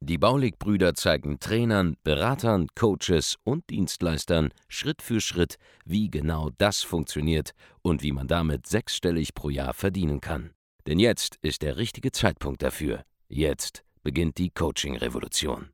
[0.00, 7.52] Die Baulig-Brüder zeigen Trainern, Beratern, Coaches und Dienstleistern Schritt für Schritt, wie genau das funktioniert
[7.82, 10.50] und wie man damit sechsstellig pro Jahr verdienen kann.
[10.86, 13.02] Denn jetzt ist der richtige Zeitpunkt dafür.
[13.28, 15.70] Jetzt beginnt die Coaching-Revolution.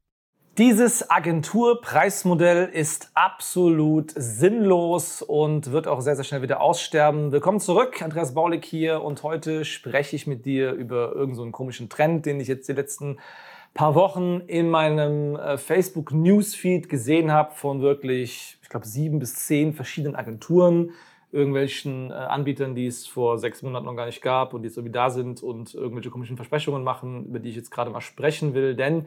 [0.56, 7.32] Dieses Agenturpreismodell ist absolut sinnlos und wird auch sehr, sehr schnell wieder aussterben.
[7.32, 11.88] Willkommen zurück, Andreas Baulig hier und heute spreche ich mit dir über irgendeinen so komischen
[11.88, 13.18] Trend, den ich jetzt die letzten
[13.74, 19.34] paar Wochen in meinem äh, Facebook Newsfeed gesehen habe von wirklich, ich glaube, sieben bis
[19.34, 20.92] zehn verschiedenen Agenturen,
[21.32, 24.76] irgendwelchen äh, Anbietern, die es vor sechs Monaten noch gar nicht gab und die jetzt
[24.76, 28.54] irgendwie da sind und irgendwelche komischen Versprechungen machen, über die ich jetzt gerade mal sprechen
[28.54, 28.76] will.
[28.76, 29.06] Denn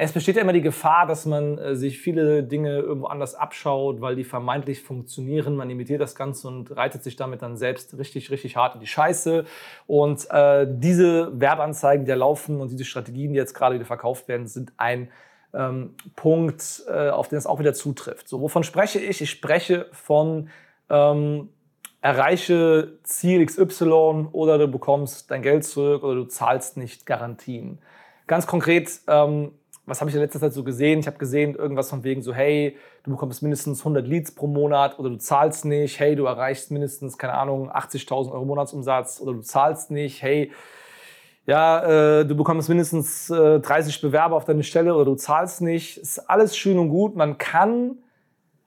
[0.00, 4.00] es besteht ja immer die Gefahr, dass man äh, sich viele Dinge irgendwo anders abschaut,
[4.00, 5.56] weil die vermeintlich funktionieren.
[5.56, 8.86] Man imitiert das Ganze und reitet sich damit dann selbst richtig, richtig hart in die
[8.86, 9.44] Scheiße.
[9.88, 14.28] Und äh, diese Werbeanzeigen, die da laufen und diese Strategien, die jetzt gerade wieder verkauft
[14.28, 15.10] werden, sind ein
[15.52, 18.28] ähm, Punkt, äh, auf den es auch wieder zutrifft.
[18.28, 19.20] So, wovon spreche ich?
[19.20, 20.48] Ich spreche von
[20.90, 21.48] ähm,
[22.02, 27.80] erreiche Ziel XY oder du bekommst dein Geld zurück oder du zahlst nicht Garantien.
[28.28, 29.52] Ganz konkret, ähm,
[29.88, 31.00] was habe ich in letzter Zeit so gesehen?
[31.00, 34.98] Ich habe gesehen irgendwas von wegen so, hey, du bekommst mindestens 100 Leads pro Monat
[34.98, 39.40] oder du zahlst nicht, hey, du erreichst mindestens, keine Ahnung, 80.000 Euro Monatsumsatz oder du
[39.40, 40.52] zahlst nicht, hey,
[41.46, 45.96] ja, äh, du bekommst mindestens äh, 30 Bewerber auf deine Stelle oder du zahlst nicht.
[45.96, 47.16] Ist alles schön und gut.
[47.16, 47.96] Man kann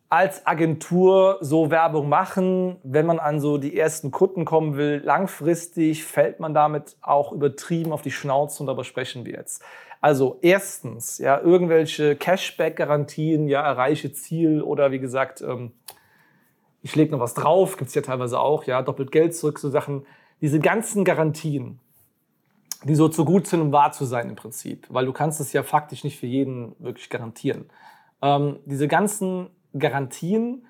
[0.10, 5.00] als Agentur so Werbung machen, wenn man an so die ersten Kunden kommen will.
[5.06, 9.64] Langfristig fällt man damit auch übertrieben auf die Schnauze und darüber sprechen wir jetzt.
[10.02, 15.74] Also erstens, ja, irgendwelche Cashback-Garantien, ja, erreiche Ziel oder wie gesagt, ähm,
[16.82, 20.08] ich lege noch was drauf, gibt's ja teilweise auch, ja, doppelt Geld zurück, so Sachen.
[20.42, 21.80] Diese ganzen Garantien,
[22.84, 25.54] die so zu gut sind, um wahr zu sein im Prinzip, weil du kannst es
[25.54, 27.70] ja faktisch nicht für jeden wirklich garantieren.
[28.24, 30.66] Ähm, diese ganzen Garantien,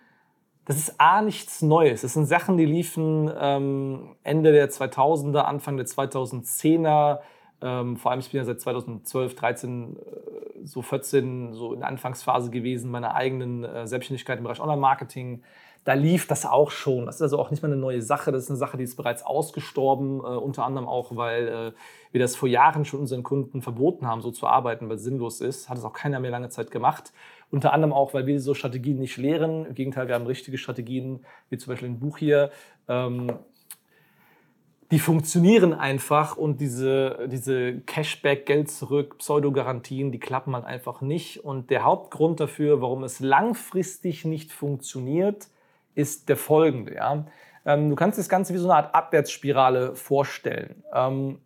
[0.66, 2.02] das ist A, nichts Neues.
[2.02, 7.20] Das sind Sachen, die liefen ähm, Ende der 2000er, Anfang der 2010er,
[7.62, 11.90] ähm, vor allem, ich bin ja seit 2012, 13, äh, so 14, so in der
[11.90, 15.44] Anfangsphase gewesen, meiner eigenen äh, Selbstständigkeit im Bereich Online-Marketing.
[15.84, 17.08] Da lief das auch schon.
[17.08, 18.32] Das ist also auch nicht mal eine neue Sache.
[18.32, 20.20] Das ist eine Sache, die ist bereits ausgestorben.
[20.20, 21.72] Äh, unter anderem auch, weil äh,
[22.12, 25.42] wir das vor Jahren schon unseren Kunden verboten haben, so zu arbeiten, weil es sinnlos
[25.42, 25.70] ist.
[25.70, 27.14] Hat es auch keiner mehr lange Zeit gemacht.
[27.50, 29.66] Unter anderem auch, weil wir so Strategien nicht lehren.
[29.66, 32.52] Im Gegenteil, wir haben richtige Strategien, wie zum Beispiel ein Buch hier.
[32.88, 33.40] Ähm,
[34.92, 41.44] die funktionieren einfach und diese, diese Cashback, Geld zurück, Pseudogarantien, die klappen halt einfach nicht.
[41.46, 45.48] Und der Hauptgrund dafür, warum es langfristig nicht funktioniert,
[45.96, 46.96] ist der folgende.
[46.96, 47.26] Ja?
[47.66, 50.84] Ähm, du kannst das Ganze wie so eine Art Abwärtsspirale vorstellen.
[50.94, 51.40] Ähm,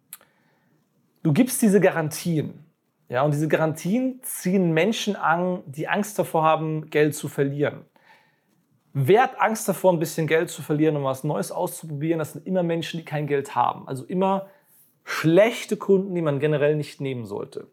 [1.21, 2.65] du gibst diese Garantien.
[3.07, 7.85] Ja, und diese Garantien ziehen Menschen an, die Angst davor haben, Geld zu verlieren.
[8.97, 12.17] Wer hat Angst davor, ein bisschen Geld zu verlieren, um was Neues auszuprobieren?
[12.17, 13.89] Das sind immer Menschen, die kein Geld haben.
[13.89, 14.47] Also immer
[15.03, 17.67] schlechte Kunden, die man generell nicht nehmen sollte.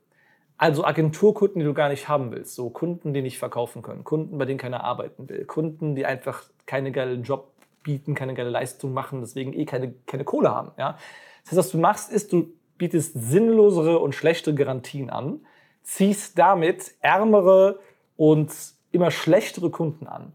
[0.59, 2.57] Also Agenturkunden, die du gar nicht haben willst.
[2.57, 4.03] So Kunden, die nicht verkaufen können.
[4.03, 5.45] Kunden, bei denen keiner arbeiten will.
[5.45, 7.53] Kunden, die einfach keine geilen Job
[7.85, 10.73] bieten, keine geile Leistung machen, deswegen eh keine, keine Kohle haben.
[10.77, 10.99] Ja?
[11.45, 15.47] Das heißt, was du machst, ist, du bietest sinnlosere und schlechte Garantien an,
[15.85, 17.79] ziehst damit ärmere
[18.17, 18.53] und
[18.91, 20.33] immer schlechtere Kunden an.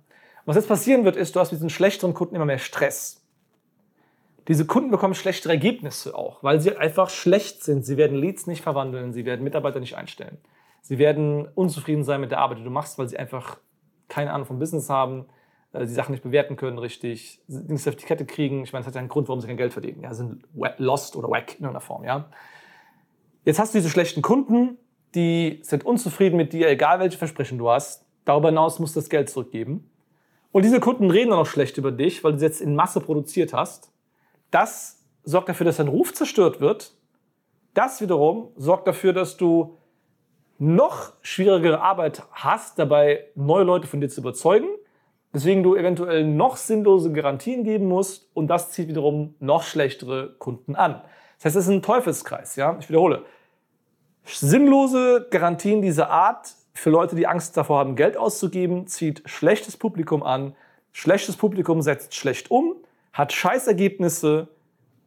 [0.48, 3.22] Was jetzt passieren wird, ist, du hast mit diesen schlechteren Kunden immer mehr Stress.
[4.48, 7.86] Diese Kunden bekommen schlechtere Ergebnisse auch, weil sie einfach schlecht sind.
[7.86, 10.38] Sie werden Leads nicht verwandeln, sie werden Mitarbeiter nicht einstellen.
[10.82, 13.58] Sie werden unzufrieden sein mit der Arbeit, die du machst, weil sie einfach
[14.08, 15.26] keine Ahnung vom Business haben,
[15.74, 18.64] äh, die Sachen nicht bewerten können richtig, nichts auf die Kette kriegen.
[18.64, 20.02] Ich meine, das hat ja einen Grund, warum sie kein Geld verdienen.
[20.02, 20.46] Ja, sind
[20.78, 22.06] lost oder wack in irgendeiner Form.
[22.06, 22.30] Ja.
[23.44, 24.78] Jetzt hast du diese schlechten Kunden,
[25.14, 28.06] die sind unzufrieden mit dir, egal welche Versprechen du hast.
[28.24, 29.90] Darüber hinaus musst du das Geld zurückgeben.
[30.58, 33.00] Und diese Kunden reden dann auch schlecht über dich, weil du sie jetzt in Masse
[33.00, 33.92] produziert hast.
[34.50, 36.96] Das sorgt dafür, dass dein Ruf zerstört wird.
[37.76, 39.78] Das wiederum sorgt dafür, dass du
[40.58, 44.66] noch schwierigere Arbeit hast, dabei neue Leute von dir zu überzeugen.
[45.32, 50.76] Deswegen du eventuell noch sinnlose Garantien geben musst und das zieht wiederum noch schlechtere Kunden
[50.76, 51.04] an.
[51.36, 52.56] Das heißt, es ist ein Teufelskreis.
[52.56, 52.76] Ja?
[52.80, 53.26] Ich wiederhole.
[54.24, 56.56] Sinnlose Garantien dieser Art
[56.88, 60.56] für Leute, die Angst davor haben, Geld auszugeben, zieht schlechtes Publikum an.
[60.94, 62.78] Schlechtes Publikum setzt schlecht um.
[63.12, 64.48] hat Scheißergebnisse,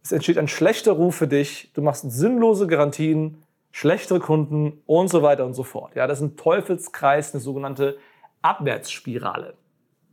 [0.02, 5.22] es entsteht ein schlechter Ruf für dich, du machst sinnlose Garantien, schlechtere Kunden und so
[5.22, 5.96] weiter und so fort.
[5.96, 7.96] Ja, das ist ein Teufelskreis, eine sogenannte
[8.42, 9.54] Abwärtsspirale.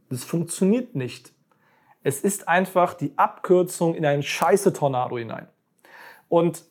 [0.10, 1.34] Das funktioniert nicht.
[2.02, 5.50] Es ist einfach die Abkürzung in einen Scheiße-Tornado hinein.
[6.30, 6.64] Und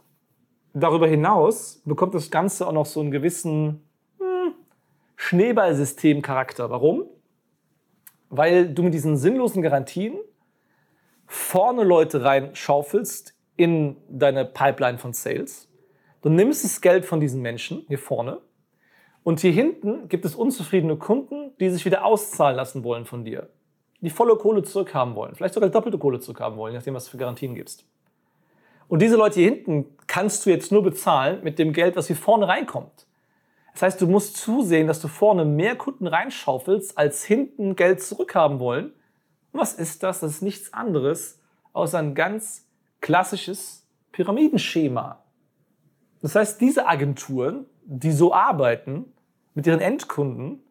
[0.73, 3.86] darüber hinaus bekommt das Ganze auch noch so einen gewissen
[5.27, 6.71] Schneeballsystem-Charakter.
[6.71, 7.07] Warum?
[8.29, 10.19] Weil du mit diesen sinnlosen Garantien
[11.27, 15.69] vorne Leute reinschaufelst in deine Pipeline von Sales.
[16.23, 18.41] Du nimmst das Geld von diesen Menschen hier vorne
[19.25, 23.49] und hier hinten gibt es unzufriedene Kunden, die sich wieder auszahlen lassen wollen von dir.
[24.01, 27.11] Die volle Kohle zurückhaben wollen, vielleicht sogar doppelte Kohle zurückhaben wollen, je nachdem, was du
[27.11, 27.85] für Garantien gibst.
[28.87, 32.15] Und diese Leute hier hinten kannst du jetzt nur bezahlen mit dem Geld, was hier
[32.15, 33.06] vorne reinkommt.
[33.77, 38.59] Das heißt, du musst zusehen, dass du vorne mehr Kunden reinschaufelst, als hinten Geld zurückhaben
[38.59, 38.87] wollen.
[39.53, 40.21] Und was ist das?
[40.21, 41.43] Das ist nichts anderes
[41.75, 42.67] außer ein ganz
[43.03, 45.23] klassisches Pyramidenschema.
[46.23, 49.13] Das heißt, diese Agenturen, die so arbeiten
[49.53, 50.63] mit ihren Endkunden,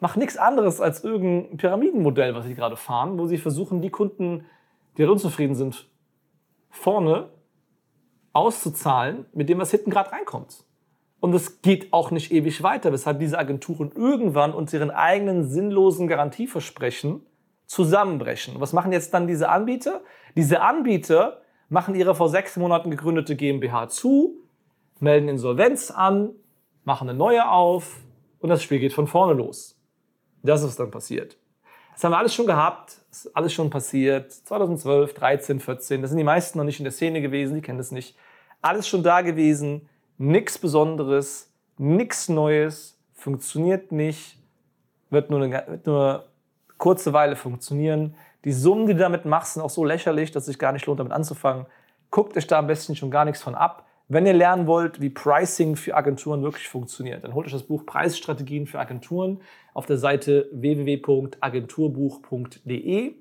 [0.00, 4.44] machen nichts anderes als irgendein Pyramidenmodell, was sie gerade fahren, wo sie versuchen, die Kunden,
[4.98, 5.88] die halt unzufrieden sind,
[6.68, 7.28] vorne
[8.32, 10.64] auszuzahlen mit dem, was hinten gerade reinkommt.
[11.24, 16.06] Und es geht auch nicht ewig weiter, weshalb diese Agenturen irgendwann unter ihren eigenen sinnlosen
[16.06, 17.24] Garantieversprechen
[17.64, 18.56] zusammenbrechen.
[18.58, 20.02] Was machen jetzt dann diese Anbieter?
[20.36, 21.40] Diese Anbieter
[21.70, 24.36] machen ihre vor sechs Monaten gegründete GmbH zu,
[25.00, 26.34] melden Insolvenz an,
[26.84, 28.02] machen eine neue auf
[28.40, 29.80] und das Spiel geht von vorne los.
[30.42, 31.38] Das ist dann passiert.
[31.94, 34.30] Das haben wir alles schon gehabt, ist alles schon passiert.
[34.30, 37.78] 2012, 13, 14, das sind die meisten noch nicht in der Szene gewesen, die kennen
[37.78, 38.14] das nicht.
[38.60, 39.88] Alles schon da gewesen,
[40.18, 44.36] nichts Besonderes, nichts Neues, funktioniert nicht,
[45.10, 46.26] wird nur eine, wird nur
[46.78, 48.14] kurze Weile funktionieren.
[48.44, 50.86] Die Summen, die du damit machst, sind auch so lächerlich, dass es sich gar nicht
[50.86, 51.66] lohnt, damit anzufangen.
[52.10, 53.86] Guckt euch da am besten schon gar nichts von ab.
[54.08, 57.86] Wenn ihr lernen wollt, wie Pricing für Agenturen wirklich funktioniert, dann holt euch das Buch
[57.86, 59.40] Preisstrategien für Agenturen
[59.72, 63.14] auf der Seite www.agenturbuch.de.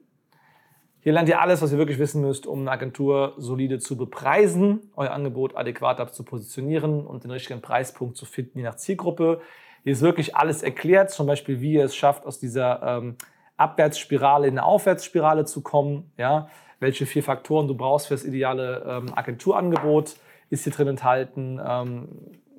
[1.04, 4.90] Hier lernt ihr alles, was ihr wirklich wissen müsst, um eine Agentur solide zu bepreisen,
[4.96, 9.42] euer Angebot adäquat zu positionieren und den richtigen Preispunkt zu finden, je nach Zielgruppe.
[9.84, 13.18] Hier ist wirklich alles erklärt, zum Beispiel, wie ihr es schafft, aus dieser ähm,
[13.58, 16.10] Abwärtsspirale in eine Aufwärtsspirale zu kommen.
[16.18, 16.48] Ja?
[16.80, 20.16] Welche vier Faktoren du brauchst für das ideale ähm, Agenturangebot
[20.50, 21.60] ist hier drin enthalten.
[21.62, 22.08] Ähm,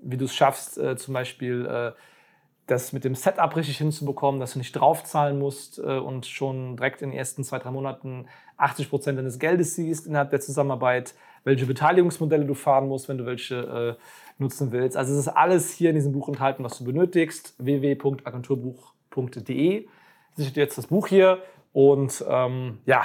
[0.03, 1.93] wie du es schaffst, äh, zum Beispiel äh,
[2.67, 7.03] das mit dem Setup richtig hinzubekommen, dass du nicht draufzahlen musst äh, und schon direkt
[7.03, 8.27] in den ersten zwei, drei Monaten
[8.57, 11.15] 80 Prozent deines Geldes siehst innerhalb der Zusammenarbeit,
[11.45, 13.95] welche Beteiligungsmodelle du fahren musst, wenn du welche äh,
[14.39, 14.97] nutzen willst.
[14.97, 17.55] Also es ist alles hier in diesem Buch enthalten, was du benötigst.
[17.59, 19.87] www.agenturbuch.de
[20.37, 23.03] sichert jetzt das Buch hier und ähm, ja,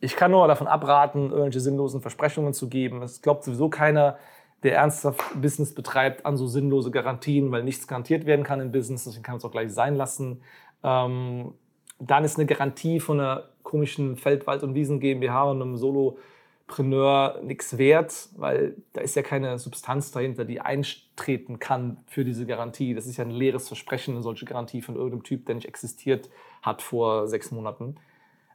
[0.00, 3.00] ich kann nur davon abraten, irgendwelche sinnlosen Versprechungen zu geben.
[3.02, 4.18] Es glaubt sowieso keiner,
[4.64, 9.04] der ernsthaft Business betreibt, an so sinnlose Garantien, weil nichts garantiert werden kann im Business.
[9.04, 10.40] Deswegen kann man es auch gleich sein lassen.
[10.82, 11.52] Ähm,
[12.00, 17.76] dann ist eine Garantie von einer komischen Feldwald- und Wiesen GmbH und einem Solopreneur nichts
[17.76, 22.94] wert, weil da ist ja keine Substanz dahinter, die eintreten kann für diese Garantie.
[22.94, 26.30] Das ist ja ein leeres Versprechen, eine solche Garantie von irgendeinem Typ, der nicht existiert
[26.62, 27.96] hat vor sechs Monaten.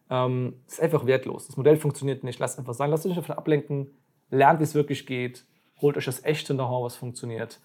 [0.09, 1.45] Ähm, ist einfach wertlos.
[1.45, 2.39] Das Modell funktioniert nicht.
[2.39, 2.89] Lasst einfach sein.
[2.89, 3.91] Lasst euch nicht davon ablenken.
[4.31, 5.45] Lernt, wie es wirklich geht.
[5.81, 7.59] Holt euch das echte Know-how, was funktioniert.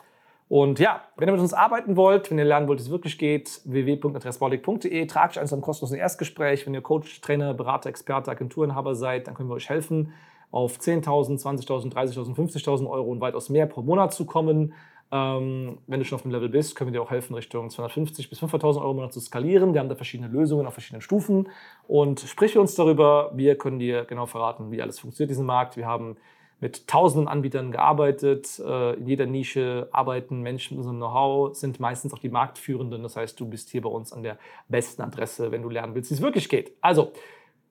[0.49, 3.18] Und ja, wenn ihr mit uns arbeiten wollt, wenn ihr lernen wollt, wie es wirklich
[3.18, 6.66] geht, www.adressbaulig.de, tragt euch eins am kostenlosen Erstgespräch.
[6.66, 10.12] Wenn ihr Coach, Trainer, Berater, Experte, Agenturinhaber seid, dann können wir euch helfen,
[10.50, 14.75] auf 10.000, 20.000, 30.000, 50.000 Euro und weitaus mehr pro Monat zu kommen.
[15.11, 18.28] Ähm, wenn du schon auf dem Level bist, können wir dir auch helfen, Richtung 250
[18.30, 19.73] bis 500.000 Euro im Monat zu skalieren.
[19.73, 21.49] Wir haben da verschiedene Lösungen auf verschiedenen Stufen
[21.88, 23.30] und sprich uns darüber.
[23.35, 25.76] Wir können dir genau verraten, wie alles funktioniert, diesen Markt.
[25.76, 26.16] Wir haben
[26.64, 28.59] mit tausenden Anbietern gearbeitet.
[28.59, 33.02] Äh, in jeder Nische arbeiten Menschen mit unserem Know-how, sind meistens auch die Marktführenden.
[33.02, 36.11] Das heißt, du bist hier bei uns an der besten Adresse, wenn du lernen willst,
[36.11, 36.73] wie es wirklich geht.
[36.80, 37.12] Also,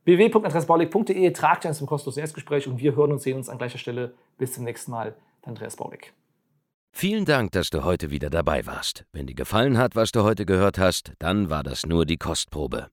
[0.05, 3.79] www.andreasbaulig.de, trag dich ein zum kostenlosen Erstgespräch und wir hören und sehen uns an gleicher
[3.79, 4.13] Stelle.
[4.37, 6.13] Bis zum nächsten Mal, Andreas Baulig.
[6.91, 9.05] Vielen Dank, dass du heute wieder dabei warst.
[9.11, 12.92] Wenn dir gefallen hat, was du heute gehört hast, dann war das nur die Kostprobe.